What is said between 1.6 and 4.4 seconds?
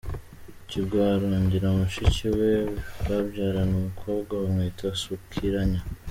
mushiki we, babyarana umukobwa,